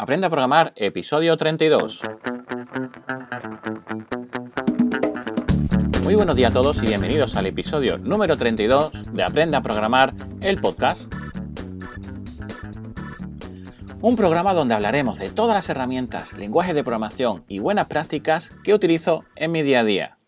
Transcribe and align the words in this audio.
Aprende 0.00 0.28
a 0.28 0.30
programar, 0.30 0.72
episodio 0.76 1.36
32. 1.36 2.02
Muy 6.04 6.14
buenos 6.14 6.36
días 6.36 6.52
a 6.52 6.54
todos 6.54 6.80
y 6.84 6.86
bienvenidos 6.86 7.34
al 7.34 7.46
episodio 7.46 7.98
número 7.98 8.36
32 8.36 9.12
de 9.12 9.24
Aprende 9.24 9.56
a 9.56 9.60
programar, 9.60 10.14
el 10.40 10.60
podcast. 10.60 11.12
Un 14.00 14.14
programa 14.14 14.54
donde 14.54 14.76
hablaremos 14.76 15.18
de 15.18 15.30
todas 15.30 15.54
las 15.54 15.68
herramientas, 15.68 16.34
lenguajes 16.34 16.76
de 16.76 16.84
programación 16.84 17.44
y 17.48 17.58
buenas 17.58 17.88
prácticas 17.88 18.52
que 18.62 18.74
utilizo 18.74 19.24
en 19.34 19.50
mi 19.50 19.62
día 19.62 19.80
a 19.80 19.84
día. 19.84 20.18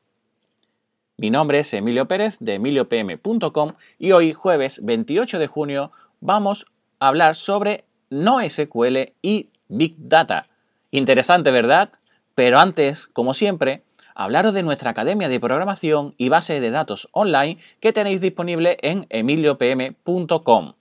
Mi 1.16 1.30
nombre 1.30 1.60
es 1.60 1.72
Emilio 1.74 2.08
Pérez 2.08 2.38
de 2.40 2.54
emiliopm.com 2.54 3.74
y 4.00 4.10
hoy, 4.10 4.32
jueves 4.32 4.80
28 4.82 5.38
de 5.38 5.46
junio, 5.46 5.92
vamos 6.18 6.66
a 6.98 7.06
hablar 7.06 7.36
sobre 7.36 7.84
NoSQL 8.10 9.12
y 9.22 9.50
Big 9.70 9.94
Data. 9.98 10.46
Interesante, 10.90 11.50
¿verdad? 11.50 11.90
Pero 12.34 12.58
antes, 12.58 13.06
como 13.06 13.32
siempre, 13.34 13.84
hablaros 14.14 14.54
de 14.54 14.62
nuestra 14.62 14.90
academia 14.90 15.28
de 15.28 15.40
programación 15.40 16.14
y 16.18 16.28
base 16.28 16.60
de 16.60 16.70
datos 16.70 17.08
online 17.12 17.58
que 17.80 17.92
tenéis 17.92 18.20
disponible 18.20 18.76
en 18.82 19.06
emiliopm.com. 19.08 20.74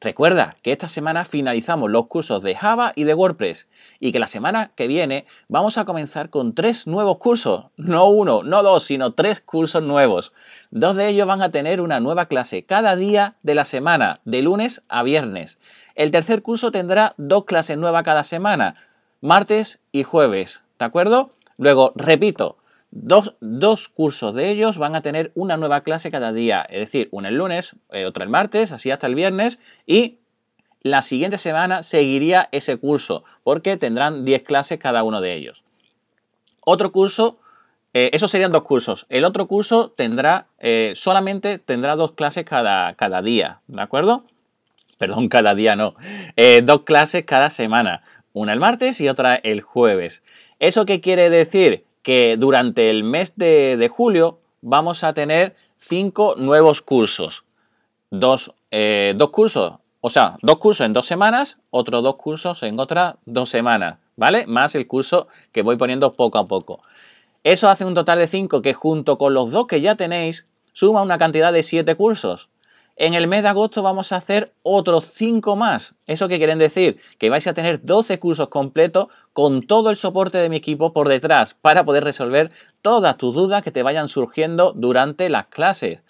Recuerda 0.00 0.54
que 0.62 0.72
esta 0.72 0.88
semana 0.88 1.24
finalizamos 1.24 1.90
los 1.90 2.08
cursos 2.08 2.42
de 2.42 2.54
Java 2.54 2.92
y 2.94 3.04
de 3.04 3.14
WordPress 3.14 3.68
y 4.00 4.12
que 4.12 4.18
la 4.18 4.26
semana 4.26 4.70
que 4.74 4.86
viene 4.86 5.24
vamos 5.48 5.78
a 5.78 5.86
comenzar 5.86 6.28
con 6.28 6.54
tres 6.54 6.86
nuevos 6.86 7.16
cursos, 7.18 7.66
no 7.76 8.08
uno, 8.08 8.42
no 8.42 8.62
dos, 8.62 8.84
sino 8.84 9.14
tres 9.14 9.40
cursos 9.40 9.82
nuevos. 9.82 10.34
Dos 10.70 10.96
de 10.96 11.08
ellos 11.08 11.26
van 11.26 11.40
a 11.40 11.50
tener 11.50 11.80
una 11.80 12.00
nueva 12.00 12.26
clase 12.26 12.64
cada 12.64 12.96
día 12.96 13.36
de 13.42 13.54
la 13.54 13.64
semana, 13.64 14.20
de 14.24 14.42
lunes 14.42 14.82
a 14.88 15.02
viernes. 15.02 15.58
El 15.94 16.10
tercer 16.10 16.42
curso 16.42 16.70
tendrá 16.70 17.14
dos 17.16 17.44
clases 17.44 17.78
nuevas 17.78 18.02
cada 18.02 18.24
semana, 18.24 18.74
martes 19.20 19.78
y 19.90 20.02
jueves, 20.02 20.60
¿de 20.78 20.84
acuerdo? 20.84 21.30
Luego, 21.56 21.92
repito, 21.94 22.58
Dos, 22.96 23.88
cursos 23.88 24.36
de 24.36 24.50
ellos 24.50 24.78
van 24.78 24.94
a 24.94 25.02
tener 25.02 25.32
una 25.34 25.56
nueva 25.56 25.80
clase 25.80 26.12
cada 26.12 26.32
día, 26.32 26.62
es 26.70 26.78
decir, 26.78 27.08
una 27.10 27.28
el 27.28 27.34
lunes, 27.34 27.74
eh, 27.90 28.06
otra 28.06 28.22
el 28.22 28.30
martes, 28.30 28.70
así 28.70 28.92
hasta 28.92 29.08
el 29.08 29.16
viernes 29.16 29.58
y 29.84 30.18
la 30.80 31.02
siguiente 31.02 31.38
semana 31.38 31.82
seguiría 31.82 32.48
ese 32.52 32.76
curso 32.76 33.24
porque 33.42 33.76
tendrán 33.76 34.24
10 34.24 34.44
clases 34.44 34.78
cada 34.78 35.02
uno 35.02 35.20
de 35.20 35.34
ellos. 35.34 35.64
Otro 36.64 36.92
curso, 36.92 37.40
eh, 37.94 38.10
esos 38.12 38.30
serían 38.30 38.52
dos 38.52 38.62
cursos. 38.62 39.06
El 39.08 39.24
otro 39.24 39.48
curso 39.48 39.90
tendrá, 39.90 40.46
eh, 40.60 40.92
solamente 40.94 41.58
tendrá 41.58 41.96
dos 41.96 42.12
clases 42.12 42.44
cada, 42.44 42.94
cada, 42.94 43.22
día, 43.22 43.58
¿de 43.66 43.82
acuerdo? 43.82 44.22
Perdón, 44.98 45.28
cada 45.28 45.56
día 45.56 45.74
no. 45.74 45.96
dos 46.62 46.82
clases 46.82 47.24
cada 47.24 47.50
semana. 47.50 48.04
Una 48.32 48.52
el 48.52 48.60
martes 48.60 49.00
y 49.00 49.08
otra 49.08 49.34
el 49.34 49.62
jueves. 49.62 50.22
¿Eso 50.60 50.86
qué 50.86 51.00
quiere 51.00 51.28
decir? 51.28 51.84
Que 52.04 52.36
durante 52.38 52.90
el 52.90 53.02
mes 53.02 53.32
de, 53.34 53.90
julio 53.90 54.38
vamos 54.60 55.02
a 55.02 55.14
tener 55.14 55.56
cinco 55.78 56.34
nuevos 56.36 56.82
cursos. 56.82 57.44
Eh, 58.70 59.14
dos, 59.16 59.30
cursos, 59.32 59.74
o 60.00 60.10
sea, 60.10 60.36
dos 60.42 60.58
cursos 60.58 60.84
en 60.84 60.92
dos 60.92 61.06
semanas, 61.06 61.58
otros 61.70 62.04
dos 62.04 62.16
cursos 62.16 62.62
en 62.62 62.78
otras 62.78 63.16
dos 63.24 63.48
semanas, 63.48 63.98
¿vale? 64.16 64.46
Más 64.46 64.74
el 64.76 64.86
curso 64.86 65.26
que 65.50 65.62
voy 65.62 65.76
poniendo 65.76 66.12
poco 66.12 66.38
a 66.38 66.46
poco. 66.46 66.80
Eso 67.42 67.68
hace 67.70 67.86
un 67.86 67.94
total 67.94 68.18
de 68.18 68.26
cinco 68.26 68.60
que 68.62 68.74
junto 68.74 69.16
con 69.16 69.32
los 69.32 69.50
dos 69.50 69.66
que 69.66 69.80
ya 69.80 69.96
tenéis 69.96 70.44
suma 70.74 71.02
una 71.02 71.18
cantidad 71.18 71.54
de 71.54 71.62
siete 71.62 71.94
cursos. 71.94 72.50
En 72.96 73.14
el 73.14 73.26
mes 73.26 73.42
de 73.42 73.48
agosto 73.48 73.82
vamos 73.82 74.12
a 74.12 74.16
hacer 74.16 74.52
otros 74.62 75.06
5 75.06 75.56
más. 75.56 75.96
¿Eso 76.06 76.28
qué 76.28 76.38
quieren 76.38 76.58
decir? 76.58 76.98
Que 77.18 77.28
vais 77.28 77.46
a 77.48 77.54
tener 77.54 77.84
12 77.84 78.20
cursos 78.20 78.48
completos 78.48 79.08
con 79.32 79.62
todo 79.62 79.90
el 79.90 79.96
soporte 79.96 80.38
de 80.38 80.48
mi 80.48 80.56
equipo 80.56 80.92
por 80.92 81.08
detrás 81.08 81.54
para 81.54 81.84
poder 81.84 82.04
resolver 82.04 82.52
todas 82.82 83.16
tus 83.16 83.34
dudas 83.34 83.62
que 83.62 83.72
te 83.72 83.82
vayan 83.82 84.06
surgiendo 84.06 84.72
durante 84.72 85.28
las 85.28 85.46
clases. 85.46 86.02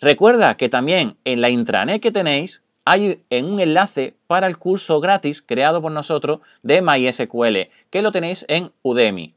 Recuerda 0.00 0.56
que 0.56 0.68
también 0.68 1.16
en 1.24 1.40
la 1.40 1.48
intranet 1.48 2.02
que 2.02 2.10
tenéis 2.10 2.64
hay 2.84 3.22
un 3.30 3.60
enlace 3.60 4.16
para 4.26 4.48
el 4.48 4.58
curso 4.58 5.00
gratis 5.00 5.42
creado 5.42 5.80
por 5.80 5.92
nosotros 5.92 6.40
de 6.62 6.82
MySQL, 6.82 7.70
que 7.90 8.02
lo 8.02 8.10
tenéis 8.10 8.44
en 8.48 8.72
Udemy. 8.82 9.32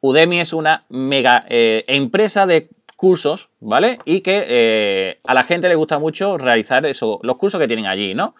Udemy 0.00 0.40
es 0.40 0.52
una 0.52 0.84
mega 0.88 1.44
eh, 1.48 1.84
empresa 1.88 2.46
de 2.46 2.68
cursos, 2.96 3.50
¿vale? 3.60 3.98
Y 4.04 4.22
que 4.22 4.44
eh, 4.48 5.18
a 5.26 5.34
la 5.34 5.44
gente 5.44 5.68
le 5.68 5.74
gusta 5.74 5.98
mucho 5.98 6.38
realizar 6.38 6.84
eso, 6.86 7.20
los 7.22 7.36
cursos 7.36 7.60
que 7.60 7.68
tienen 7.68 7.86
allí, 7.86 8.14
¿no? 8.14 8.34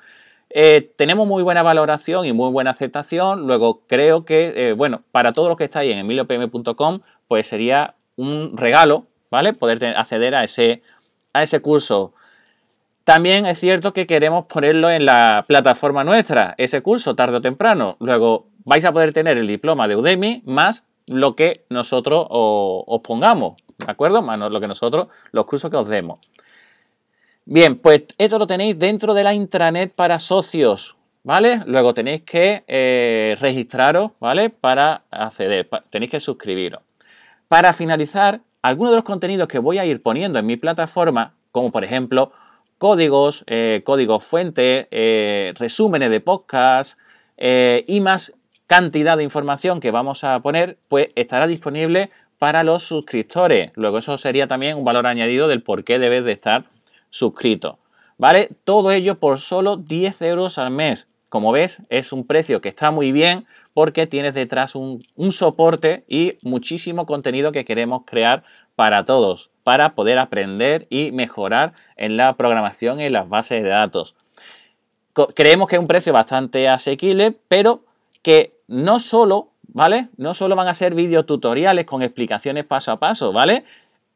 Eh, 0.51 0.93
tenemos 0.97 1.27
muy 1.27 1.43
buena 1.43 1.63
valoración 1.63 2.25
y 2.25 2.33
muy 2.33 2.51
buena 2.51 2.71
aceptación. 2.71 3.47
Luego 3.47 3.83
creo 3.87 4.25
que, 4.25 4.71
eh, 4.71 4.73
bueno, 4.73 5.03
para 5.13 5.33
todos 5.33 5.49
los 5.49 5.59
que 5.59 5.65
estáis 5.65 5.93
en 5.93 5.99
emiliopm.com, 5.99 7.01
pues 7.29 7.47
sería 7.47 7.95
un 8.17 8.57
regalo, 8.57 9.07
¿vale? 9.31 9.53
Poder 9.53 9.85
acceder 9.97 10.35
a 10.35 10.45
ese, 10.45 10.83
a 11.33 11.43
ese 11.43 11.61
curso. 11.61 12.15
También 13.05 13.47
es 13.47 13.59
cierto 13.59 13.93
que 13.93 14.07
queremos 14.07 14.47
ponerlo 14.47 14.91
en 14.91 15.05
la 15.05 15.45
plataforma 15.47 16.03
nuestra, 16.03 16.55
ese 16.59 16.81
curso, 16.81 17.15
tarde 17.15 17.37
o 17.37 17.41
temprano. 17.41 17.97
Luego 18.01 18.47
vais 18.65 18.85
a 18.85 18.93
poder 18.93 19.13
tener 19.13 19.39
el 19.39 19.47
diploma 19.47 19.87
de 19.87 19.97
Udemy 19.97 20.43
más 20.45 20.85
lo 21.07 21.37
que 21.37 21.65
nosotros 21.71 22.27
os 22.31 23.01
pongamos, 23.03 23.55
¿de 23.79 23.91
acuerdo? 23.91 24.23
Más 24.23 24.39
lo 24.39 24.61
que 24.61 24.67
nosotros, 24.67 25.09
los 25.33 25.47
cursos 25.47 25.71
que 25.71 25.77
os 25.77 25.89
demos. 25.89 26.21
Bien, 27.45 27.77
pues 27.77 28.03
esto 28.19 28.41
lo 28.41 28.47
tenéis 28.49 28.77
dentro 28.77 29.15
de 29.15 29.23
la 29.23 29.33
intranet 29.33 29.95
para 29.95 30.19
socios, 30.19 30.97
¿vale? 31.23 31.61
Luego 31.67 31.95
tenéis 31.95 32.23
que 32.23 32.65
eh, 32.67 33.37
registraros, 33.41 34.11
¿vale? 34.19 34.51
Para 34.51 35.05
acceder, 35.13 35.69
tenéis 35.91 36.11
que 36.11 36.19
suscribiros. 36.19 36.83
Para 37.47 37.73
finalizar, 37.73 38.41
algunos 38.63 38.91
de 38.91 38.97
los 38.97 39.05
contenidos 39.05 39.47
que 39.47 39.61
voy 39.61 39.79
a 39.79 39.87
ir 39.87 40.03
poniendo 40.03 40.41
en 40.41 40.47
mi 40.47 40.57
plataforma, 40.57 41.35
como 41.53 41.71
por 41.71 41.85
ejemplo 41.85 42.33
códigos, 42.79 43.45
eh, 43.47 43.83
códigos 43.85 44.25
fuente, 44.25 44.89
eh, 44.91 45.55
resúmenes 45.57 46.11
de 46.11 46.21
podcast 46.21 46.99
y 47.39 48.01
más 48.01 48.33
cantidad 48.67 49.17
de 49.17 49.25
información 49.25 49.81
que 49.81 49.91
vamos 49.91 50.25
a 50.25 50.39
poner, 50.41 50.79
pues 50.89 51.09
estará 51.15 51.47
disponible 51.47 52.11
para 52.39 52.65
los 52.65 52.83
suscriptores. 52.83 53.73
Luego 53.75 53.99
eso 53.99 54.19
sería 54.19 54.47
también 54.47 54.77
un 54.77 54.85
valor 54.85 55.07
añadido 55.07 55.49
del 55.49 55.63
por 55.63 55.85
qué 55.85 55.99
debes 55.99 56.25
de 56.25 56.33
estar 56.33 56.65
suscrito. 57.11 57.79
¿Vale? 58.19 58.49
Todo 58.65 58.93
ello 58.93 59.19
por 59.19 59.39
solo 59.39 59.77
10 59.77 60.23
euros 60.23 60.59
al 60.59 60.71
mes. 60.71 61.09
Como 61.29 61.53
ves, 61.53 61.83
es 61.91 62.13
un 62.13 62.27
precio 62.27 62.61
que 62.61 62.69
está 62.69 62.91
muy 62.91 63.13
bien 63.13 63.47
porque 63.75 64.07
tienes 64.07 64.33
detrás 64.33 64.75
un, 64.75 65.03
un, 65.17 65.33
soporte 65.33 66.05
y 66.09 66.39
muchísimo 66.43 67.05
contenido 67.05 67.53
que 67.53 67.65
queremos 67.65 68.03
crear 68.07 68.43
para 68.75 69.05
todos, 69.05 69.51
para 69.65 69.95
poder 69.95 70.19
aprender 70.19 70.87
y 70.89 71.13
mejorar 71.13 71.73
en 71.97 72.17
la 72.17 72.35
programación 72.37 73.01
y 73.01 73.05
en 73.05 73.13
las 73.13 73.29
bases 73.29 73.63
de 73.65 73.69
datos. 73.69 74.15
Creemos 75.35 75.69
que 75.69 75.77
es 75.77 75.81
un 75.81 75.89
precio 75.89 76.13
bastante 76.13 76.69
asequible, 76.69 77.35
pero 77.49 77.85
que 78.23 78.56
no 78.69 79.01
solo, 79.01 79.51
¿vale? 79.69 80.09
No 80.17 80.35
solo 80.35 80.57
van 80.57 80.69
a 80.69 80.75
ser 80.75 80.95
videotutoriales 80.95 81.85
con 81.85 82.03
explicaciones 82.03 82.65
paso 82.65 82.93
a 82.93 82.97
paso, 82.97 83.33
¿vale? 83.33 83.65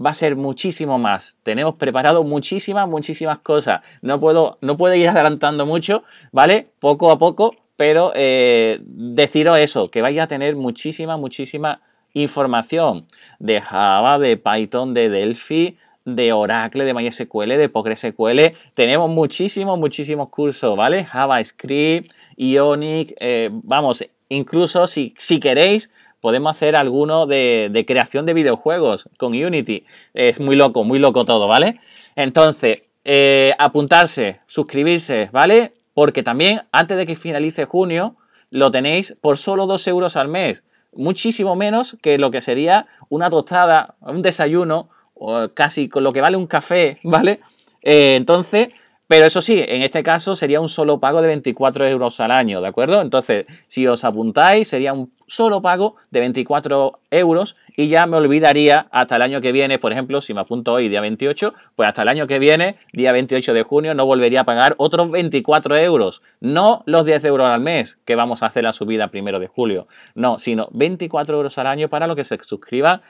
Va 0.05 0.11
a 0.11 0.15
ser 0.15 0.37
muchísimo 0.37 0.99
más. 0.99 1.37
Tenemos 1.43 1.77
preparado 1.77 2.25
muchísimas, 2.25 2.89
muchísimas 2.89 3.39
cosas. 3.39 3.81
No 4.03 4.19
puedo, 4.19 4.59
no 4.61 4.77
puedo 4.77 4.95
ir 4.95 5.09
adelantando 5.11 5.67
mucho, 5.67 6.03
¿vale? 6.33 6.69
Poco 6.79 7.11
a 7.11 7.19
poco, 7.19 7.55
pero 7.77 8.13
eh, 8.15 8.81
deciros 8.83 9.59
eso, 9.59 9.87
que 9.87 10.03
vais 10.03 10.19
a 10.19 10.27
tener 10.27 10.57
muchísima, 10.57 11.17
muchísima 11.17 11.81
información 12.13 13.07
de 13.39 13.61
Java, 13.61 14.19
de 14.19 14.37
Python, 14.37 14.95
de 14.95 15.09
Delphi, 15.09 15.77
de 16.05 16.33
Oracle, 16.33 16.85
de 16.85 16.95
MySQL, 16.95 17.57
de 17.57 17.69
PostgreSQL. 17.69 18.57
Tenemos 18.75 19.11
muchísimos, 19.11 19.79
muchísimos 19.79 20.29
cursos, 20.29 20.77
¿vale? 20.77 21.05
JavaScript, 21.05 22.11
Ionic, 22.37 23.15
eh, 23.21 23.51
vamos, 23.53 24.05
Incluso 24.31 24.87
si, 24.87 25.13
si 25.19 25.41
queréis, 25.41 25.91
podemos 26.21 26.57
hacer 26.57 26.77
alguno 26.77 27.27
de, 27.27 27.85
creación 27.87 28.27
de 28.27 28.35
videojuegos 28.35 29.09
con 29.19 29.33
Unity. 29.33 29.85
Es 30.15 30.41
muy 30.41 30.57
loco, 30.57 30.85
muy 30.85 30.99
loco 30.99 31.25
todo, 31.25 31.49
¿vale? 31.49 31.75
Entonces, 32.17 32.83
eh, 33.05 33.53
apuntarse, 33.59 34.41
suscribirse, 34.47 35.31
¿vale? 35.33 35.73
Porque 35.95 36.23
también 36.23 36.63
antes 36.73 36.97
de 36.97 37.07
que 37.07 37.17
finalice 37.17 37.65
junio, 37.65 38.17
lo 38.51 38.71
tenéis 38.71 39.17
por 39.21 39.37
solo 39.37 39.67
2 39.67 39.89
euros 39.89 40.17
al 40.17 40.29
mes. 40.29 40.65
Muchísimo 40.93 41.57
menos 41.57 41.97
que 42.01 42.19
lo 42.19 42.31
que 42.31 42.41
sería 42.41 42.87
una 43.09 43.31
tostada, 43.31 43.97
un 44.01 44.23
desayuno, 44.23 44.89
o 45.15 45.49
casi 45.55 45.89
con 45.89 46.03
lo 46.05 46.13
que 46.13 46.21
vale 46.21 46.37
un 46.37 46.47
café, 46.47 46.99
¿vale? 47.05 47.41
Eh, 47.83 48.17
entonces, 48.17 48.69
pero 49.11 49.27
eso 49.27 49.41
sí, 49.41 49.61
en 49.67 49.83
este 49.83 50.05
caso 50.05 50.37
sería 50.37 50.61
un 50.61 50.69
solo 50.69 51.01
pago 51.01 51.21
de 51.21 51.27
24 51.27 51.85
euros 51.89 52.21
al 52.21 52.31
año, 52.31 52.61
¿de 52.61 52.69
acuerdo? 52.69 53.01
Entonces, 53.01 53.45
si 53.67 53.85
os 53.85 54.05
apuntáis, 54.05 54.69
sería 54.69 54.93
un 54.93 55.11
solo 55.27 55.61
pago 55.61 55.97
de 56.13 56.21
24 56.21 57.01
euros 57.11 57.57
y 57.77 57.89
ya 57.89 58.07
me 58.07 58.19
olvidaría 58.19 58.87
hasta 58.93 59.17
el 59.17 59.23
año 59.23 59.41
que 59.41 59.51
viene, 59.51 59.81
por 59.81 59.91
ejemplo, 59.91 60.21
si 60.21 60.33
me 60.33 60.43
apunto 60.43 60.75
hoy 60.75 60.89
día 60.89 61.01
28, 61.01 61.53
pues 61.75 61.89
hasta 61.89 62.03
el 62.03 62.09
año 62.09 62.29
que 62.29 62.39
viene, 62.39 62.77
día 62.93 63.11
28 63.11 63.53
de 63.53 63.65
junio, 63.65 63.95
no 63.95 64.07
volvería 64.07 64.43
a 64.43 64.45
pagar 64.45 64.77
otros 64.79 65.11
24 65.11 65.77
euros, 65.79 66.23
no 66.39 66.85
los 66.87 67.05
10 67.05 67.25
euros 67.25 67.49
al 67.49 67.61
mes 67.61 67.99
que 68.05 68.15
vamos 68.15 68.45
a 68.45 68.47
hacer 68.47 68.63
la 68.63 68.73
subida 68.73 69.09
primero 69.09 69.41
de 69.41 69.49
julio, 69.49 69.89
no, 70.15 70.39
sino 70.39 70.69
24 70.71 71.37
euros 71.37 71.59
al 71.59 71.67
año 71.67 71.89
para 71.89 72.07
los 72.07 72.15
que 72.15 72.23
se 72.23 72.39
suscriban 72.45 73.03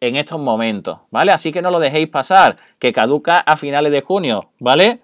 en 0.00 0.16
estos 0.16 0.38
momentos, 0.38 0.98
¿vale? 1.10 1.32
Así 1.32 1.52
que 1.52 1.62
no 1.62 1.70
lo 1.70 1.80
dejéis 1.80 2.08
pasar, 2.08 2.56
que 2.78 2.92
caduca 2.92 3.38
a 3.40 3.56
finales 3.56 3.92
de 3.92 4.02
junio, 4.02 4.50
¿vale? 4.60 5.00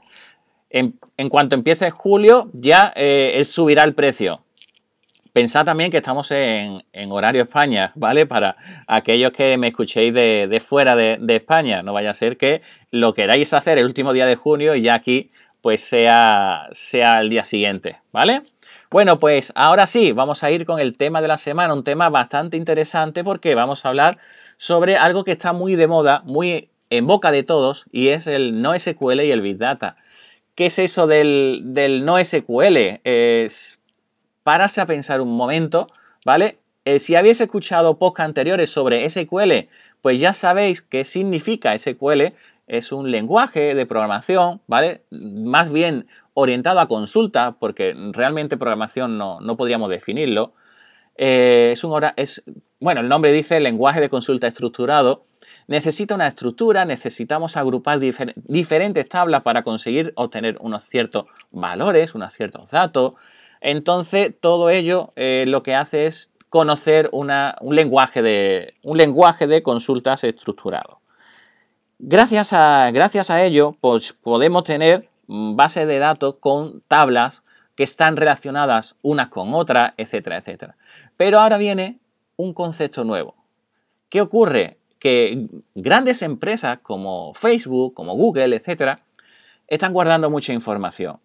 En, 0.77 1.29
cuanto 1.29 1.55
empiece 1.55 1.89
julio, 1.91 2.51
ya 2.53 2.93
eh, 2.97 3.41
subirá 3.45 3.85
el 3.85 3.95
precio. 3.95 4.43
Pensad 5.33 5.65
también 5.65 5.93
que 5.93 5.99
estamos 5.99 6.33
en, 6.33 6.83
horario 7.13 7.43
España, 7.43 7.93
¿vale? 7.97 8.27
Para 8.27 8.57
aquellos 8.89 9.31
que 9.31 9.57
me 9.57 9.69
escuchéis 9.69 10.13
de, 10.13 10.63
fuera 10.65 10.97
de, 10.97 11.21
España. 11.29 11.83
No 11.83 11.93
vaya 11.93 12.11
a 12.11 12.15
ser 12.15 12.37
que 12.37 12.61
lo 12.91 13.15
queráis 13.15 13.55
hacer 13.55 13.79
el 13.79 13.85
último 13.85 14.13
día 14.13 14.27
de 14.27 14.35
junio 14.35 14.75
y 14.75 14.83
ya 14.83 14.95
aquí 14.95 15.31
pues 15.61 15.81
sea, 15.81 16.69
sea 16.73 17.21
el 17.21 17.31
día 17.31 17.45
siguiente, 17.45 18.01
¿vale? 18.13 18.43
Bueno, 18.91 19.19
pues 19.21 19.53
ahora 19.55 19.87
sí, 19.87 20.11
vamos 20.11 20.43
a 20.43 20.51
ir 20.51 20.67
con 20.67 20.81
el 20.81 20.97
tema 20.97 21.23
de 21.23 21.29
la 21.29 21.37
semana, 21.37 21.73
un 21.73 21.85
tema 21.85 22.11
bastante 22.11 22.57
interesante 22.57 23.23
porque 23.23 23.55
vamos 23.55 23.85
a 23.85 23.89
hablar 23.89 24.19
sobre 24.57 24.97
algo 24.97 25.23
que 25.23 25.33
está 25.33 25.53
muy 25.53 25.77
de 25.77 25.87
moda, 25.87 26.23
muy 26.27 26.69
en 26.91 27.07
boca 27.07 27.31
de 27.31 27.45
todos 27.45 27.87
y 27.93 28.09
es 28.09 28.27
el 28.27 28.61
no 28.61 28.79
SQL 28.79 29.21
y 29.21 29.31
el 29.31 29.41
Big 29.41 29.57
Data. 29.57 29.95
¿Qué 30.55 30.67
es 30.67 30.79
eso 30.79 31.09
del, 31.09 32.03
no 32.05 32.23
SQL? 32.23 33.01
Es 33.03 33.81
a 34.47 34.87
pensar 34.87 35.21
un 35.21 35.37
momento, 35.37 35.89
¿vale? 36.25 36.59
Eh, 36.85 37.01
si 37.01 37.17
habéis 37.17 37.41
escuchado 37.41 37.99
podcast 37.99 38.29
anteriores 38.29 38.71
sobre 38.71 39.09
SQL, 39.09 39.69
pues 40.01 40.21
ya 40.21 40.33
sabéis 40.33 40.81
qué 40.81 41.03
significa 41.05 41.77
SQL. 41.77 42.35
Es 42.69 42.93
un 42.93 43.11
lenguaje 43.11 43.75
de 43.75 43.87
programación, 43.87 44.61
¿vale? 44.69 45.03
Más 45.11 45.73
bien 45.73 46.07
orientado 46.35 46.79
a 46.79 46.87
consulta, 46.87 47.57
porque 47.59 47.95
realmente 48.13 48.57
programación 48.57 49.19
no, 49.19 49.41
no 49.41 49.57
podríamos 49.57 49.91
definirlo. 49.91 50.53
Eh, 51.17 51.71
es 51.73 51.83
un 51.83 52.01
es, 52.17 52.43
bueno, 52.79 53.01
el 53.01 53.09
nombre 53.09 53.33
dice 53.33 53.59
lenguaje 53.59 54.01
de 54.01 54.09
consulta 54.09 54.47
estructurado. 54.47 55.25
Necesita 55.67 56.15
una 56.15 56.27
estructura, 56.27 56.85
necesitamos 56.85 57.57
agrupar 57.57 57.99
diferentes 57.99 59.09
tablas 59.09 59.43
para 59.43 59.63
conseguir 59.63 60.13
obtener 60.17 60.57
unos 60.61 60.85
ciertos 60.85 61.25
valores, 61.53 62.15
unos 62.15 62.33
ciertos 62.33 62.71
datos. 62.71 63.15
Entonces, 63.61 64.35
todo 64.41 64.71
ello 64.71 65.11
eh, 65.17 65.45
lo 65.47 65.63
que 65.63 65.75
hace 65.75 66.07
es 66.07 66.31
conocer 66.49 67.09
un, 67.13 67.33
lenguaje 67.71 68.23
de, 68.23 68.75
un 68.85 68.97
lenguaje 68.97 69.47
de 69.47 69.63
consultas 69.63 70.23
estructurado. 70.23 71.01
Gracias 71.99 72.53
a, 72.53 72.91
gracias 72.93 73.31
a 73.31 73.43
ello, 73.43 73.73
pues 73.81 74.13
podemos 74.13 74.65
tener 74.65 75.09
bases 75.27 75.87
de 75.89 75.99
datos 75.99 76.37
con 76.39 76.83
tablas 76.83 77.43
que 77.75 77.83
están 77.83 78.17
relacionadas 78.17 78.95
unas 79.03 79.29
con 79.29 79.55
otras, 79.55 79.95
etcétera, 79.97 80.39
etcétera. 80.39 80.77
Pero 81.17 81.41
ahora 81.41 81.57
viene 81.57 81.99
un 82.37 82.53
concepto 82.53 83.05
nuevo. 83.05 83.35
¿Qué 84.09 84.21
ocurre? 84.21 84.79
Que 85.05 85.49
grandes 85.75 86.23
empresas 86.23 86.79
como 86.79 87.35
Facebook, 87.35 87.93
como 87.93 88.15
Google, 88.15 88.57
etcétera, 88.57 89.01
están 89.69 89.93
guardando 89.93 90.31
mucha 90.31 90.55
información. 90.55 91.21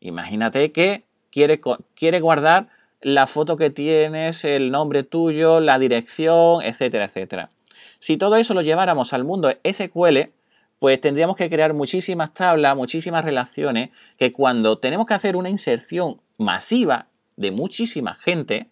Imagínate 0.00 0.72
que 0.72 1.04
quiere, 1.30 1.60
quiere 1.94 2.20
guardar 2.20 2.68
la 3.02 3.26
foto 3.26 3.56
que 3.56 3.68
tienes, 3.68 4.46
el 4.46 4.70
nombre 4.70 5.02
tuyo, 5.02 5.60
la 5.60 5.78
dirección, 5.78 6.62
etcétera, 6.62 7.04
etcétera. 7.04 7.50
Si 7.98 8.16
todo 8.16 8.36
eso 8.36 8.54
lo 8.54 8.62
lleváramos 8.62 9.12
al 9.12 9.24
mundo 9.24 9.50
SQL, 9.62 10.30
pues 10.78 10.98
tendríamos 10.98 11.36
que 11.36 11.50
crear 11.50 11.74
muchísimas 11.74 12.32
tablas, 12.32 12.76
muchísimas 12.76 13.26
relaciones, 13.26 13.90
que 14.16 14.32
cuando 14.32 14.78
tenemos 14.78 15.04
que 15.04 15.12
hacer 15.12 15.36
una 15.36 15.50
inserción 15.50 16.22
masiva 16.38 17.08
de 17.36 17.50
muchísima 17.50 18.14
gente, 18.14 18.70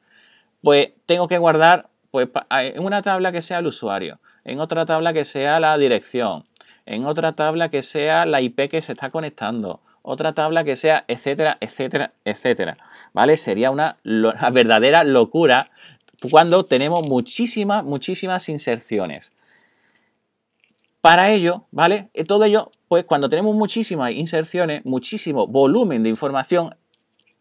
pues 0.62 0.92
tengo 1.04 1.28
que 1.28 1.36
guardar 1.36 1.90
pues, 2.10 2.30
en 2.50 2.82
una 2.82 3.02
tabla 3.02 3.30
que 3.30 3.42
sea 3.42 3.58
el 3.58 3.66
usuario, 3.66 4.18
en 4.46 4.60
otra 4.60 4.86
tabla 4.86 5.12
que 5.12 5.24
sea 5.24 5.58
la 5.58 5.76
dirección, 5.76 6.44
en 6.86 7.04
otra 7.04 7.32
tabla 7.32 7.68
que 7.68 7.82
sea 7.82 8.24
la 8.26 8.40
IP 8.40 8.70
que 8.70 8.80
se 8.80 8.92
está 8.92 9.10
conectando, 9.10 9.80
otra 10.02 10.34
tabla 10.34 10.62
que 10.62 10.76
sea, 10.76 11.04
etcétera, 11.08 11.58
etcétera, 11.60 12.12
etcétera. 12.24 12.76
¿Vale? 13.12 13.36
Sería 13.36 13.72
una, 13.72 13.96
verdadera 14.52 15.02
locura 15.02 15.68
cuando 16.30 16.64
tenemos 16.64 17.08
muchísimas, 17.08 17.84
muchísimas 17.84 18.48
inserciones. 18.48 19.32
Para 21.00 21.30
ello, 21.32 21.64
¿vale? 21.72 22.08
Eh, 22.14 22.24
todo 22.24 22.44
ello, 22.44 22.70
pues 22.86 23.04
cuando 23.04 23.28
tenemos 23.28 23.54
muchísimas 23.56 24.12
inserciones, 24.12 24.84
muchísimo 24.84 25.48
volumen 25.48 26.04
de 26.04 26.08
información, 26.08 26.74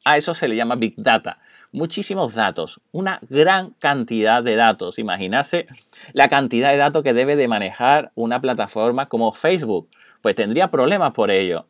a 0.04 0.18
eso 0.18 0.34
se 0.34 0.48
le 0.48 0.56
llama 0.56 0.76
Big 0.76 0.96
Data. 0.98 1.38
Muchísimos 1.76 2.34
datos, 2.34 2.80
una 2.94 3.20
gran 3.30 3.72
cantidad 3.72 4.42
de 4.42 4.56
datos. 4.56 4.98
Imaginarse 4.98 5.68
la 6.14 6.30
cantidad 6.30 6.72
de 6.72 6.78
datos 6.78 7.04
que 7.04 7.14
debe 7.14 7.36
de 7.36 7.50
manejar 7.50 8.14
una 8.16 8.40
plataforma 8.40 9.08
como 9.08 9.34
Facebook. 9.34 9.90
Pues 10.22 10.36
tendría 10.36 10.72
problemas 10.72 11.12
por 11.12 11.32
ello. 11.32 11.66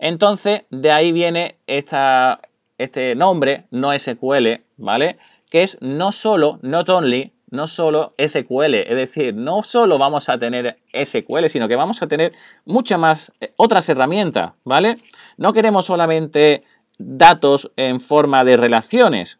Entonces, 0.00 0.62
de 0.70 0.90
ahí 0.90 1.12
viene 1.12 1.58
esta, 1.68 2.40
este 2.78 3.14
nombre, 3.14 3.66
no 3.70 3.96
SQL, 3.96 4.64
¿vale? 4.76 5.18
Que 5.48 5.62
es 5.62 5.78
no 5.80 6.10
solo, 6.10 6.58
not 6.62 6.88
only, 6.88 7.32
no 7.48 7.68
solo 7.68 8.12
SQL, 8.18 8.74
es 8.74 8.96
decir, 8.96 9.36
no 9.36 9.62
solo 9.62 9.98
vamos 9.98 10.28
a 10.30 10.36
tener 10.36 10.78
SQL, 10.92 11.46
sino 11.46 11.68
que 11.68 11.76
vamos 11.76 12.02
a 12.02 12.08
tener 12.08 12.32
muchas 12.64 12.98
más 12.98 13.32
eh, 13.38 13.52
otras 13.56 13.88
herramientas, 13.88 14.54
¿vale? 14.64 14.96
No 15.36 15.52
queremos 15.52 15.86
solamente 15.86 16.64
datos 16.98 17.70
en 17.76 18.00
forma 18.00 18.42
de 18.42 18.56
relaciones, 18.56 19.38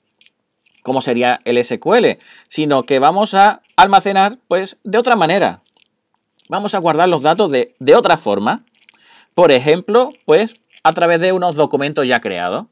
como 0.85 1.03
sería 1.03 1.41
el 1.45 1.63
SQL, 1.65 2.19
sino 2.47 2.85
que 2.85 3.01
vamos 3.01 3.35
a 3.35 3.63
almacenar, 3.75 4.39
pues, 4.47 4.77
de 4.85 4.99
otra 4.99 5.17
manera. 5.17 5.63
Vamos 6.49 6.75
a 6.75 6.79
guardar 6.79 7.09
los 7.09 7.23
datos 7.23 7.51
de, 7.51 7.75
de 7.81 7.97
otra 7.97 8.17
forma. 8.17 8.65
Por 9.35 9.51
ejemplo, 9.51 10.11
pues, 10.27 10.61
a 10.85 10.93
través 10.93 11.21
de 11.21 11.33
unos 11.33 11.57
documentos 11.57 12.07
ya 12.07 12.21
creados. 12.21 12.67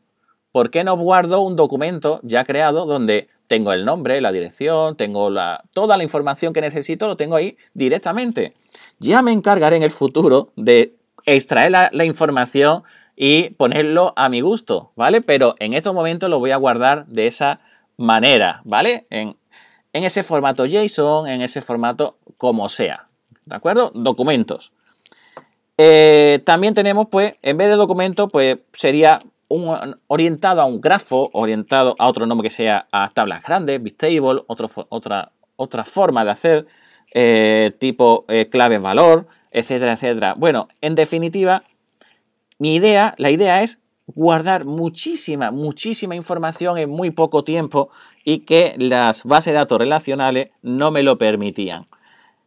¿Por 0.52 0.70
qué 0.70 0.84
no 0.84 0.94
guardo 0.96 1.40
un 1.40 1.56
documento 1.56 2.20
ya 2.22 2.44
creado 2.44 2.84
donde 2.84 3.28
tengo 3.48 3.72
el 3.72 3.86
nombre, 3.86 4.20
la 4.20 4.30
dirección, 4.30 4.96
tengo 4.96 5.30
la, 5.30 5.64
toda 5.72 5.96
la 5.96 6.02
información 6.02 6.52
que 6.52 6.60
necesito, 6.60 7.06
lo 7.06 7.16
tengo 7.16 7.36
ahí 7.36 7.56
directamente? 7.72 8.52
Ya 8.98 9.22
me 9.22 9.32
encargaré 9.32 9.76
en 9.76 9.82
el 9.82 9.90
futuro 9.90 10.52
de 10.56 10.94
extraer 11.24 11.72
la, 11.72 12.04
información 12.04 12.82
y 13.16 13.50
ponerlo 13.50 14.12
a 14.16 14.28
mi 14.28 14.42
gusto, 14.42 14.92
¿vale? 14.96 15.22
Pero 15.22 15.54
en 15.58 15.72
estos 15.72 15.94
momentos 15.94 16.28
lo 16.28 16.38
voy 16.38 16.50
a 16.50 16.56
guardar 16.56 17.06
de 17.06 17.26
esa 17.26 17.60
manera, 17.96 18.60
¿vale? 18.64 19.04
En, 19.10 19.36
ese 19.92 20.22
formato 20.22 20.64
JSON, 20.64 21.28
en 21.28 21.42
ese 21.42 21.60
formato 21.60 22.16
como 22.38 22.68
sea, 22.68 23.06
¿de 23.44 23.54
acuerdo? 23.54 23.92
Documentos. 23.94 24.72
Eh, 25.76 26.42
también 26.46 26.74
tenemos, 26.74 27.08
pues, 27.10 27.34
en 27.42 27.56
vez 27.56 27.68
de 27.68 27.74
documento, 27.74 28.28
pues 28.28 28.58
sería 28.72 29.18
orientado 30.06 30.62
a 30.62 30.64
un 30.64 30.80
grafo, 30.80 31.28
orientado 31.34 31.94
a 31.98 32.08
otro 32.08 32.24
nombre 32.24 32.48
que 32.48 32.54
sea 32.54 32.86
a 32.90 33.10
tablas 33.10 33.42
grandes, 33.42 33.82
Bigtable, 33.82 34.42
otra, 34.46 35.30
otra 35.56 35.84
forma 35.84 36.24
de 36.24 36.30
hacer, 36.30 36.66
eh, 37.14 37.72
tipo 37.78 38.24
eh, 38.28 38.48
clave 38.48 38.78
valor, 38.78 39.26
etcétera, 39.50 39.92
etcétera. 39.92 40.34
Bueno, 40.36 40.68
en 40.80 40.94
definitiva, 40.94 41.62
mi 42.58 42.74
idea, 42.74 43.14
la 43.18 43.30
idea 43.30 43.62
es 43.62 43.78
guardar 44.14 44.64
muchísima, 44.64 45.50
muchísima 45.50 46.14
información 46.14 46.78
en 46.78 46.90
muy 46.90 47.10
poco 47.10 47.44
tiempo 47.44 47.90
y 48.24 48.40
que 48.40 48.74
las 48.78 49.24
bases 49.24 49.52
de 49.52 49.58
datos 49.58 49.78
relacionales 49.78 50.50
no 50.62 50.90
me 50.90 51.02
lo 51.02 51.18
permitían. 51.18 51.82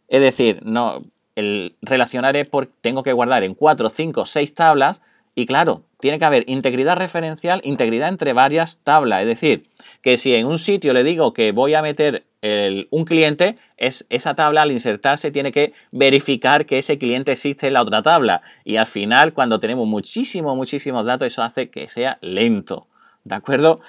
Es 0.07 0.21
decir, 0.21 0.61
no, 0.63 1.03
el 1.35 1.75
relacionar 1.81 2.35
es 2.37 2.47
porque 2.47 2.73
tengo 2.81 3.03
que 3.03 3.13
guardar 3.13 3.43
en 3.43 3.55
4, 3.55 3.89
5, 3.89 4.25
6 4.25 4.53
tablas 4.53 5.01
y 5.35 5.45
claro, 5.45 5.83
tiene 5.99 6.17
que 6.17 6.25
haber 6.25 6.49
integridad 6.49 6.95
referencial, 6.95 7.59
integridad 7.63 8.09
entre 8.09 8.31
varias 8.31 8.79
tablas. 8.83 9.21
Es 9.21 9.27
decir, 9.27 9.63
que 10.01 10.17
si 10.17 10.33
en 10.33 10.47
un 10.47 10.57
sitio 10.57 10.93
le 10.93 11.03
digo 11.03 11.33
que 11.33 11.51
voy 11.51 11.73
a 11.73 11.81
meter 11.81 12.24
un 12.41 13.05
cliente, 13.05 13.55
es, 13.77 14.05
esa 14.09 14.35
tabla 14.35 14.61
al 14.61 14.71
insertarse 14.71 15.31
tiene 15.31 15.51
que 15.51 15.73
verificar 15.91 16.65
que 16.65 16.77
ese 16.77 16.97
cliente 16.97 17.31
existe 17.31 17.67
en 17.67 17.73
la 17.73 17.81
otra 17.81 18.01
tabla. 18.01 18.41
Y 18.63 18.75
al 18.75 18.85
final, 18.85 19.33
cuando 19.33 19.59
tenemos 19.59 19.87
muchísimos, 19.87 20.55
muchísimos 20.55 21.05
datos, 21.05 21.27
eso 21.27 21.41
hace 21.43 21.69
que 21.69 21.87
sea 21.87 22.17
lento. 22.21 22.87
¿De 23.23 23.35
acuerdo? 23.35 23.79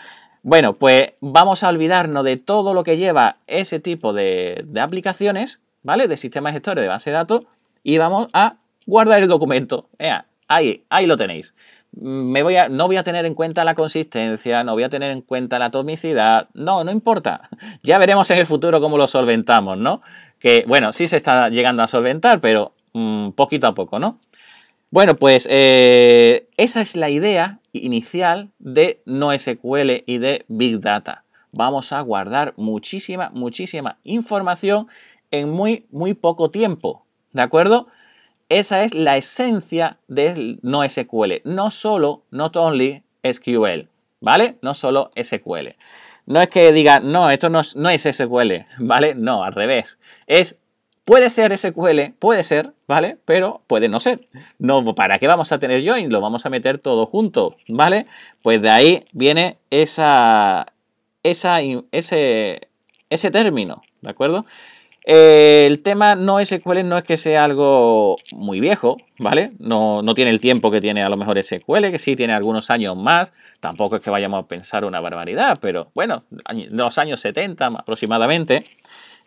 Bueno, 0.43 0.75
pues 0.75 1.12
vamos 1.21 1.65
a 1.65 1.69
olvidarnos 1.69 2.25
de 2.25 2.37
todo 2.37 2.73
lo 2.73 2.85
que 2.85 2.97
lleva 2.97 3.37
ese 3.47 3.81
tipo 3.81 4.12
de, 4.12 4.62
de 4.67 4.81
aplicaciones, 4.81 5.61
¿vale? 5.83 6.09
De 6.09 6.17
sistemas 6.17 6.53
gestores 6.53 6.83
de 6.83 6.88
base 6.88 7.11
de 7.11 7.17
datos 7.17 7.45
y 7.83 7.99
vamos 7.99 8.29
a 8.33 8.57
guardar 8.87 9.23
el 9.23 9.29
documento. 9.29 9.88
Ahí, 10.49 10.85
ahí 10.88 11.07
lo 11.07 11.17
tenéis. 11.17 11.55
A, 11.99 12.69
no 12.69 12.87
voy 12.87 12.97
a 12.97 13.03
tener 13.03 13.25
en 13.25 13.35
cuenta 13.35 13.65
la 13.65 13.75
consistencia, 13.75 14.62
no 14.65 14.75
voy 14.75 14.83
a 14.83 14.88
tener 14.88 15.11
en 15.11 15.23
cuenta 15.23 15.59
la 15.59 15.67
atomicidad, 15.67 16.49
no, 16.53 16.85
no 16.85 16.93
importa. 16.93 17.49
Ya 17.83 17.99
veremos 17.99 18.31
en 18.31 18.38
el 18.38 18.47
futuro 18.47 18.81
cómo 18.81 18.99
lo 18.99 19.07
solventamos, 19.07 19.79
¿no? 19.79 20.00
Que, 20.38 20.65
bueno, 20.67 20.93
sí 20.93 21.07
se 21.07 21.17
está 21.17 21.49
llegando 21.49 21.83
a 21.83 21.87
solventar, 21.87 22.41
pero 22.41 22.73
mm, 22.93 23.31
poquito 23.31 23.67
a 23.67 23.73
poco, 23.73 23.99
¿no? 23.99 24.19
Bueno, 24.91 25.17
pues 25.17 25.49
eh, 25.50 26.49
esa 26.57 26.81
es 26.81 26.97
la 26.97 27.11
idea 27.11 27.61
inicial 27.73 28.50
de 28.59 29.03
NoSQL 29.07 30.05
y 30.07 30.19
de 30.19 30.45
Big 30.49 30.81
Data. 30.81 31.25
Vamos 31.53 31.93
a 31.93 32.00
guardar 32.03 32.55
muchísima, 32.57 33.31
muchísima 33.33 33.99
información 34.05 34.88
en 35.31 35.50
muy, 35.50 35.87
muy 35.91 36.15
poco 36.15 36.50
tiempo. 36.50 37.05
¿De 37.33 37.43
acuerdo? 37.43 37.87
Esa 38.49 38.85
es 38.85 38.95
la 38.95 39.17
esencia 39.17 39.99
de 40.09 40.59
NoSQL. 40.62 41.43
No 41.45 41.71
solo, 41.71 42.23
not 42.31 42.57
only 42.57 43.03
SQL. 43.23 43.88
¿Vale? 44.21 44.57
No 44.62 44.75
solo 44.75 45.11
SQL. 45.21 45.75
No 46.26 46.41
es 46.41 46.49
que 46.49 46.73
diga, 46.73 47.00
no, 47.00 47.31
esto 47.31 47.49
no 47.49 47.61
no 47.75 47.91
es 47.91 48.03
SQL, 48.03 48.65
¿vale? 48.79 49.15
No, 49.15 49.45
al 49.45 49.53
revés. 49.53 49.99
Es 50.26 50.57
Puede 51.07 51.31
ser 51.31 51.57
SQL, 51.57 52.15
puede 52.19 52.43
ser, 52.43 52.73
¿vale? 52.88 53.17
Pero 53.25 53.62
puede 53.69 53.88
no 53.88 54.00
ser. 54.00 54.19
No, 54.59 54.85
¿para 54.97 55.21
qué 55.21 55.29
vamos 55.29 55.53
a 55.53 55.59
tener 55.59 55.87
join? 55.87 56.11
Lo 56.11 56.21
vamos 56.21 56.45
a 56.47 56.50
meter 56.50 56.79
todo 56.79 57.07
junto, 57.07 57.55
¿vale? 57.69 58.07
Pues 58.43 58.61
de 58.61 58.71
ahí 58.71 59.05
viene 59.12 59.57
esa, 59.71 60.67
esa, 61.23 61.61
ese, 61.93 62.69
ese 63.09 63.31
término, 63.31 63.83
¿de 64.00 64.11
acuerdo? 64.11 64.47
El 65.06 65.82
tema 65.82 66.14
no 66.16 66.44
SQL 66.44 66.82
no 66.84 66.98
es 66.98 67.04
que 67.04 67.16
sea 67.16 67.44
algo 67.44 68.16
muy 68.32 68.60
viejo, 68.60 68.96
¿vale? 69.18 69.50
No, 69.58 70.02
no, 70.02 70.14
tiene 70.14 70.32
el 70.32 70.40
tiempo 70.40 70.70
que 70.70 70.80
tiene 70.80 71.02
a 71.02 71.08
lo 71.08 71.16
mejor 71.16 71.42
SQL, 71.42 71.90
que 71.90 71.98
sí 71.98 72.16
tiene 72.16 72.34
algunos 72.34 72.70
años 72.70 72.96
más. 72.96 73.32
Tampoco 73.60 73.96
es 73.96 74.02
que 74.02 74.10
vayamos 74.10 74.44
a 74.44 74.48
pensar 74.48 74.84
una 74.84 75.00
barbaridad, 75.00 75.58
pero 75.60 75.90
bueno, 75.94 76.25
los 76.70 76.98
años 76.98 77.20
70 77.20 77.66
aproximadamente 77.66 78.64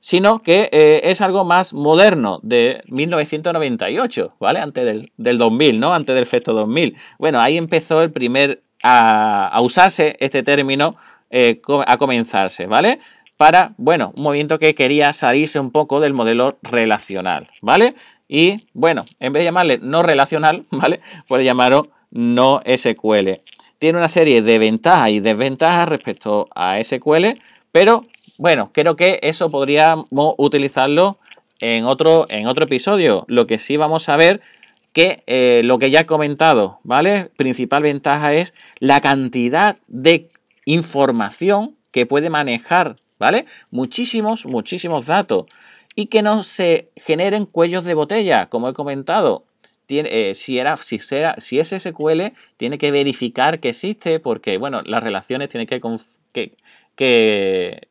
sino 0.02 0.40
que 0.40 0.70
eh, 0.72 1.02
es 1.04 1.20
algo 1.20 1.44
más 1.44 1.74
moderno, 1.74 2.40
de 2.42 2.82
1998, 2.88 4.36
¿vale? 4.40 4.60
Antes 4.60 4.86
del, 4.86 5.12
del, 5.18 5.38
2000, 5.38 5.78
¿no? 5.78 5.94
Antes 5.94 6.14
del 6.16 6.24
efecto 6.24 6.54
2000. 6.54 6.96
Bueno, 7.18 7.42
ahí 7.42 7.58
empezó 7.58 8.02
el 8.02 8.10
primer 8.10 8.64
a, 8.84 9.60
usarse 9.62 10.16
este 10.20 10.44
término, 10.44 10.96
eh, 11.30 11.62
a 11.86 11.98
comenzarse, 11.98 12.66
¿vale? 12.66 13.00
Para, 13.40 13.74
bueno, 13.78 14.12
un 14.18 14.24
movimiento 14.24 14.60
que 14.60 14.76
quería 14.76 15.14
salirse 15.14 15.62
un 15.62 15.72
poco 15.72 16.02
del 16.02 16.12
modelo 16.12 16.60
relacional, 16.62 17.48
¿vale? 17.62 17.94
Y, 18.28 18.58
bueno, 18.74 19.06
en 19.22 19.32
vez 19.32 19.40
de 19.40 19.46
llamarle 19.46 19.80
no 19.82 20.04
relacional, 20.04 20.66
¿vale? 20.72 21.00
Pues 21.26 21.46
llamarlo 21.46 21.88
no 22.12 22.60
SQL. 22.66 23.40
Tiene 23.78 23.98
una 23.98 24.10
serie 24.10 24.42
de 24.42 24.60
ventajas 24.60 25.12
y 25.12 25.22
desventajas 25.22 25.88
respecto 25.88 26.48
a 26.54 26.84
SQL, 26.84 27.28
pero 27.72 28.04
bueno, 28.38 28.72
creo 28.74 28.98
que 28.98 29.20
eso 29.22 29.50
podríamos 29.50 30.06
utilizarlo 30.38 31.18
en 31.62 31.86
otro, 31.86 32.26
en 32.28 32.46
otro 32.46 32.66
episodio. 32.66 33.24
Lo 33.30 33.48
que 33.48 33.58
sí 33.58 33.78
vamos 33.78 34.10
a 34.10 34.18
ver 34.18 34.42
que 34.92 35.24
eh, 35.28 35.62
lo 35.64 35.80
que 35.80 35.92
ya 35.92 36.02
he 36.02 36.06
comentado, 36.06 36.82
¿vale? 36.84 37.32
Principal 37.38 37.84
ventaja 37.84 38.34
es 38.34 38.54
la 38.80 39.00
cantidad 39.00 39.78
de 39.88 40.28
información 40.66 41.78
que 41.94 42.06
puede 42.06 42.30
manejar, 42.30 42.98
¿vale? 43.20 43.46
Muchísimos, 43.70 44.46
muchísimos 44.46 45.06
datos. 45.06 45.46
Y 45.96 46.08
que 46.08 46.22
no 46.22 46.44
se 46.44 46.90
generen 46.96 47.46
cuellos 47.46 47.86
de 47.86 47.94
botella, 47.94 48.48
como 48.48 48.70
he 48.70 48.74
comentado. 48.74 49.46
Eh, 49.90 50.34
si, 50.36 50.60
era, 50.60 50.78
si, 50.78 51.00
si 51.00 51.60
es 51.60 51.70
SQL, 51.70 52.32
tiene 52.58 52.78
que 52.78 52.92
verificar 52.92 53.60
que 53.60 53.70
existe, 53.70 54.20
porque, 54.20 54.58
bueno, 54.58 54.82
las 54.84 55.04
relaciones 55.04 55.50
tienen 55.50 55.68
que, 55.68 55.82
que, 56.32 56.56
que 56.96 57.90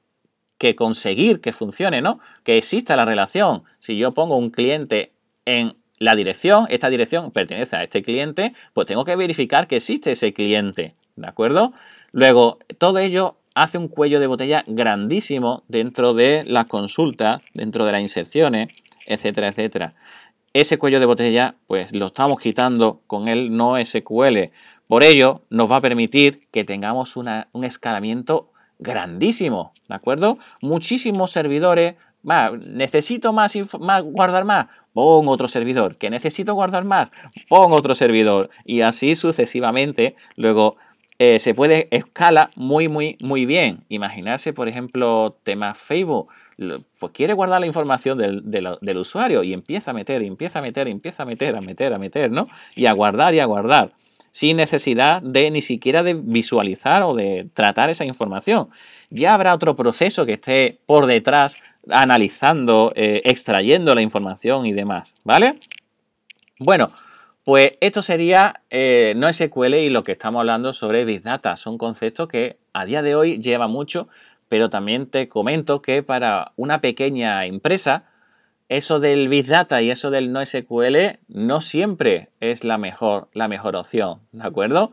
que 0.59 0.75
conseguir 0.75 1.41
que 1.41 1.53
funcione, 1.53 2.03
¿no? 2.03 2.19
Que 2.43 2.59
exista 2.59 2.97
la 2.97 3.05
relación. 3.05 3.63
Si 3.79 3.97
yo 3.97 4.13
pongo 4.13 4.37
un 4.37 4.51
cliente 4.51 5.13
en 5.45 5.77
la 5.99 6.15
dirección, 6.15 6.67
esta 6.69 6.91
dirección 6.91 7.31
pertenece 7.31 7.77
a 7.77 7.83
este 7.83 8.03
cliente, 8.03 8.53
pues 8.73 8.87
tengo 8.87 9.05
que 9.05 9.17
verificar 9.17 9.67
que 9.67 9.77
existe 9.77 10.13
ese 10.13 10.33
cliente, 10.33 10.95
¿de 11.17 11.27
acuerdo? 11.27 11.73
Luego, 12.13 12.59
todo 12.79 12.99
ello 12.99 13.37
hace 13.63 13.77
un 13.77 13.89
cuello 13.89 14.21
de 14.21 14.29
botella 14.29 14.65
grandísimo 14.67 15.65
dentro 15.69 16.15
de 16.15 16.45
las 16.47 16.67
consultas, 16.67 17.43
dentro 17.55 17.85
de 17.85 17.93
las 17.93 18.01
inserciones, 18.01 18.73
etcétera, 19.07 19.49
etcétera. 19.49 19.95
Ese 20.53 20.79
cuello 20.79 21.01
de 21.01 21.07
botella, 21.07 21.57
pues 21.67 21.93
lo 21.93 22.07
estamos 22.07 22.39
quitando 22.41 23.03
con 23.07 23.29
el 23.29 23.57
no 23.57 23.75
SQL. 23.85 24.51
Por 24.87 25.03
ello, 25.03 25.43
nos 25.51 25.71
va 25.71 25.77
a 25.77 25.81
permitir 25.81 26.39
que 26.51 26.65
tengamos 26.65 27.17
un 27.17 27.65
escalamiento 27.65 28.51
grandísimo, 28.79 29.73
¿de 29.89 29.95
acuerdo? 29.95 30.39
Muchísimos 30.63 31.33
servidores. 31.33 31.97
necesito 32.61 33.33
más, 33.33 33.57
más, 33.81 34.03
guardar 34.03 34.45
más, 34.45 34.67
pon 34.93 35.29
otro 35.29 35.49
servidor. 35.49 35.97
Que 35.97 36.11
necesito 36.11 36.55
guardar 36.55 36.85
más, 36.85 37.11
pon 37.49 37.73
otro 37.73 37.95
servidor. 37.95 38.51
Y 38.65 38.83
así 38.83 39.15
sucesivamente. 39.15 40.17
Luego 40.37 40.77
eh, 41.19 41.41
se 41.41 41.53
puede 41.53 41.89
escala 41.91 42.51
muy, 42.57 42.89
muy, 42.89 43.17
muy 43.23 43.45
bien. 43.45 43.81
Imaginarse, 43.89 44.53
por 44.53 44.69
ejemplo, 44.69 45.37
temas 45.43 45.77
Facebook. 45.77 46.29
Pues 47.01 47.13
quiere 47.13 47.33
guardar 47.33 47.61
la 47.61 47.67
información 47.67 48.19
del, 48.19 48.43
del, 48.45 48.97
usuario 48.97 49.43
y 49.43 49.53
empieza 49.53 49.91
a 49.91 49.95
meter, 49.95 50.23
empieza 50.23 50.61
a 50.61 50.63
meter, 50.63 50.87
empieza 50.87 51.25
a 51.25 51.27
meter, 51.27 51.57
a 51.57 51.61
meter, 51.61 51.93
a 51.93 51.99
meter, 51.99 52.31
¿no? 52.31 52.47
Y 52.77 52.87
a 52.87 52.93
guardar 52.93 53.35
y 53.35 53.41
a 53.41 53.47
guardar 53.47 53.91
sin 54.31 54.57
necesidad 54.59 55.21
de 55.23 55.51
ni 55.51 55.63
siquiera 55.63 56.05
de 56.05 56.15
visualizar 56.15 57.03
o 57.03 57.15
de 57.15 57.49
tratar 57.55 57.91
esa 57.91 58.05
información. 58.05 58.69
Ya 59.11 59.35
habrá 59.35 59.55
otro 59.55 59.75
proceso 59.75 60.27
que 60.27 60.35
esté 60.35 60.79
por 60.87 61.07
detrás 61.07 61.61
analizando, 61.91 62.93
eh, 62.95 63.21
extrayendo 63.25 63.95
la 63.95 64.03
información 64.03 64.67
y 64.67 64.73
demás, 64.73 65.15
¿vale? 65.25 65.55
Bueno, 66.61 66.91
pues 67.49 67.79
esto 67.81 68.03
sería 68.03 68.61
eh, 68.69 69.15
no 69.17 69.33
SQL 69.33 69.77
y 69.77 69.89
lo 69.89 70.03
que 70.03 70.13
estamos 70.13 70.41
hablando 70.41 70.75
sobre 70.75 71.07
Big 71.07 71.23
Data. 71.23 71.57
Son 71.57 71.79
conceptos 71.79 72.29
que 72.29 72.59
a 72.75 72.85
día 72.85 73.01
de 73.01 73.15
hoy 73.15 73.39
lleva 73.39 73.69
mucho, 73.69 74.07
pero 74.49 74.69
también 74.69 75.07
te 75.07 75.31
comento 75.31 75.81
que 75.81 76.03
para 76.03 76.53
una 76.57 76.83
pequeña 76.83 77.47
empresa, 77.47 78.05
eso 78.69 79.01
del 79.01 79.29
Big 79.29 79.47
Data 79.47 79.81
y 79.81 79.91
eso 79.91 80.11
del 80.11 80.31
no 80.31 80.45
SQL 80.45 81.21
no 81.29 81.63
siempre 81.63 82.29
es 82.41 82.65
la 82.65 82.77
mejor, 82.77 83.31
la 83.33 83.49
mejor 83.49 83.77
opción, 83.77 84.21
¿de 84.33 84.47
acuerdo? 84.47 84.93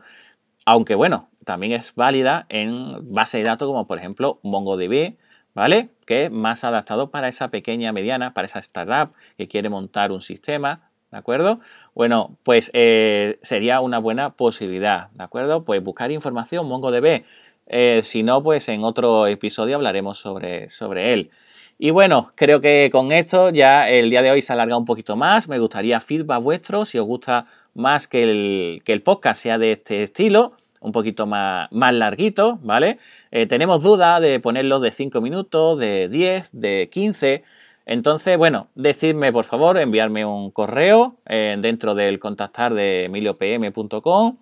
Aunque 0.64 0.94
bueno, 0.94 1.28
también 1.44 1.72
es 1.72 1.94
válida 1.94 2.46
en 2.48 3.12
base 3.12 3.36
de 3.36 3.44
datos 3.44 3.68
como 3.68 3.84
por 3.84 3.98
ejemplo 3.98 4.40
MongoDB, 4.42 5.16
¿vale? 5.52 5.90
Que 6.06 6.24
es 6.24 6.30
más 6.30 6.64
adaptado 6.64 7.10
para 7.10 7.28
esa 7.28 7.48
pequeña, 7.48 7.92
mediana, 7.92 8.32
para 8.32 8.46
esa 8.46 8.60
startup 8.60 9.14
que 9.36 9.46
quiere 9.46 9.68
montar 9.68 10.10
un 10.10 10.22
sistema, 10.22 10.88
¿de 11.16 11.20
acuerdo? 11.20 11.60
Bueno, 11.94 12.36
pues 12.42 12.70
eh, 12.74 13.38
sería 13.40 13.80
una 13.80 13.98
buena 13.98 14.34
posibilidad, 14.36 15.08
¿de 15.12 15.24
acuerdo? 15.24 15.64
Pues 15.64 15.82
buscar 15.82 16.12
información, 16.12 16.68
MongoDB. 16.68 17.24
Eh, 17.68 18.00
si 18.02 18.22
no, 18.22 18.42
pues 18.42 18.68
en 18.68 18.84
otro 18.84 19.26
episodio 19.26 19.76
hablaremos 19.76 20.18
sobre, 20.18 20.68
sobre 20.68 21.14
él. 21.14 21.30
Y 21.78 21.88
bueno, 21.88 22.32
creo 22.34 22.60
que 22.60 22.90
con 22.92 23.12
esto 23.12 23.48
ya 23.48 23.88
el 23.88 24.10
día 24.10 24.20
de 24.20 24.30
hoy 24.30 24.42
se 24.42 24.52
alarga 24.52 24.76
un 24.76 24.84
poquito 24.84 25.16
más. 25.16 25.48
Me 25.48 25.58
gustaría 25.58 26.00
feedback 26.00 26.42
vuestro, 26.42 26.84
si 26.84 26.98
os 26.98 27.06
gusta 27.06 27.46
más 27.72 28.08
que 28.08 28.22
el, 28.22 28.82
que 28.84 28.92
el 28.92 29.02
podcast 29.02 29.42
sea 29.42 29.56
de 29.56 29.72
este 29.72 30.02
estilo, 30.02 30.52
un 30.80 30.92
poquito 30.92 31.26
más, 31.26 31.72
más 31.72 31.94
larguito, 31.94 32.58
¿vale? 32.62 32.98
Eh, 33.30 33.46
tenemos 33.46 33.82
duda 33.82 34.20
de 34.20 34.38
ponerlo 34.38 34.80
de 34.80 34.90
5 34.90 35.22
minutos, 35.22 35.78
de 35.78 36.08
10, 36.08 36.50
de 36.52 36.90
15. 36.92 37.42
Entonces, 37.86 38.36
bueno, 38.36 38.68
decidme 38.74 39.32
por 39.32 39.44
favor, 39.44 39.78
enviarme 39.78 40.24
un 40.24 40.50
correo 40.50 41.16
eh, 41.26 41.56
dentro 41.58 41.94
del 41.94 42.18
contactar 42.18 42.74
de 42.74 43.04
emiliopm.com 43.04 44.36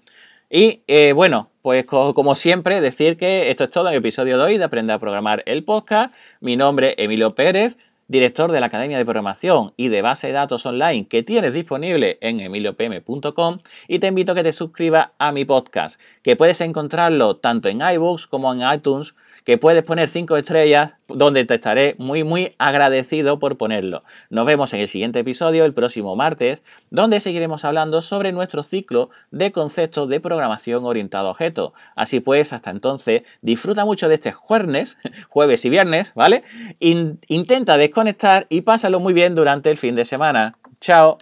y 0.50 0.82
eh, 0.86 1.12
bueno, 1.12 1.50
pues 1.62 1.84
como 1.84 2.34
siempre, 2.34 2.80
decir 2.80 3.16
que 3.16 3.50
esto 3.50 3.64
es 3.64 3.70
todo 3.70 3.88
en 3.88 3.94
el 3.94 3.98
episodio 3.98 4.38
de 4.38 4.44
hoy 4.44 4.58
de 4.58 4.64
Aprender 4.64 4.94
a 4.94 4.98
Programar 4.98 5.42
el 5.46 5.64
Podcast. 5.64 6.14
Mi 6.40 6.56
nombre 6.56 6.90
es 6.90 7.04
Emilio 7.04 7.34
Pérez 7.34 7.76
director 8.08 8.52
de 8.52 8.60
la 8.60 8.66
Academia 8.66 8.98
de 8.98 9.04
Programación 9.04 9.72
y 9.76 9.88
de 9.88 10.02
Base 10.02 10.28
de 10.28 10.32
Datos 10.34 10.66
Online 10.66 11.06
que 11.08 11.22
tienes 11.22 11.52
disponible 11.52 12.18
en 12.20 12.40
emiliopm.com 12.40 13.58
y 13.88 13.98
te 13.98 14.06
invito 14.08 14.32
a 14.32 14.34
que 14.34 14.42
te 14.42 14.52
suscribas 14.52 15.08
a 15.18 15.32
mi 15.32 15.44
podcast, 15.44 16.00
que 16.22 16.36
puedes 16.36 16.60
encontrarlo 16.60 17.36
tanto 17.36 17.68
en 17.68 17.80
iBooks 17.80 18.26
como 18.26 18.52
en 18.52 18.62
iTunes, 18.72 19.14
que 19.44 19.58
puedes 19.58 19.82
poner 19.82 20.08
5 20.08 20.36
estrellas, 20.36 20.96
donde 21.08 21.44
te 21.44 21.54
estaré 21.54 21.94
muy 21.98 22.24
muy 22.24 22.52
agradecido 22.58 23.38
por 23.38 23.56
ponerlo. 23.56 24.00
Nos 24.30 24.46
vemos 24.46 24.72
en 24.74 24.80
el 24.80 24.88
siguiente 24.88 25.20
episodio, 25.20 25.64
el 25.64 25.74
próximo 25.74 26.16
martes, 26.16 26.62
donde 26.90 27.20
seguiremos 27.20 27.64
hablando 27.64 28.02
sobre 28.02 28.32
nuestro 28.32 28.62
ciclo 28.62 29.10
de 29.30 29.52
conceptos 29.52 30.08
de 30.08 30.20
programación 30.20 30.84
orientado 30.84 31.28
a 31.28 31.30
objetos. 31.32 31.72
Así 31.96 32.20
pues, 32.20 32.52
hasta 32.52 32.70
entonces, 32.70 33.22
disfruta 33.42 33.84
mucho 33.84 34.08
de 34.08 34.14
este 34.14 34.32
jueves, 34.32 34.98
jueves 35.28 35.64
y 35.64 35.70
viernes, 35.70 36.12
¿vale? 36.14 36.44
intenta 36.78 37.76
desconectar 37.94 38.46
y 38.48 38.62
pásalo 38.62 38.98
muy 38.98 39.14
bien 39.14 39.36
durante 39.36 39.70
el 39.70 39.76
fin 39.76 39.94
de 39.94 40.04
semana. 40.04 40.58
Chao. 40.80 41.18